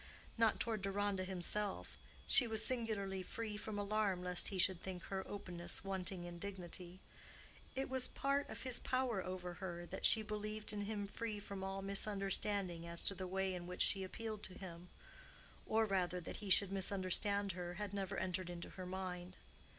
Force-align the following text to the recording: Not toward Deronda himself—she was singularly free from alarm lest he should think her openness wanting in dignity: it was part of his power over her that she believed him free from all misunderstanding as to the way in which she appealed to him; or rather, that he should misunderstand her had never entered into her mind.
Not 0.35 0.59
toward 0.59 0.81
Deronda 0.81 1.23
himself—she 1.25 2.47
was 2.47 2.65
singularly 2.65 3.21
free 3.21 3.55
from 3.55 3.77
alarm 3.77 4.23
lest 4.23 4.47
he 4.47 4.57
should 4.57 4.81
think 4.81 5.03
her 5.03 5.23
openness 5.27 5.83
wanting 5.83 6.23
in 6.23 6.39
dignity: 6.39 6.99
it 7.75 7.87
was 7.87 8.07
part 8.07 8.49
of 8.49 8.63
his 8.63 8.79
power 8.79 9.23
over 9.23 9.53
her 9.61 9.85
that 9.85 10.03
she 10.03 10.23
believed 10.23 10.71
him 10.71 11.05
free 11.05 11.39
from 11.39 11.63
all 11.63 11.83
misunderstanding 11.83 12.87
as 12.87 13.03
to 13.03 13.13
the 13.13 13.27
way 13.27 13.53
in 13.53 13.67
which 13.67 13.83
she 13.83 14.03
appealed 14.03 14.41
to 14.41 14.55
him; 14.57 14.89
or 15.67 15.85
rather, 15.85 16.19
that 16.19 16.37
he 16.37 16.49
should 16.49 16.71
misunderstand 16.71 17.51
her 17.51 17.75
had 17.75 17.93
never 17.93 18.17
entered 18.17 18.49
into 18.49 18.71
her 18.71 18.87
mind. 18.87 19.35